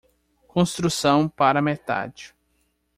Construção 0.47 1.29
para 1.29 1.61
metade 1.61 2.33